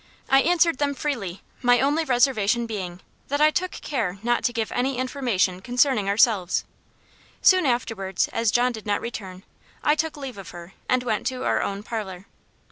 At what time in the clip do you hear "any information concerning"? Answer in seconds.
4.71-6.09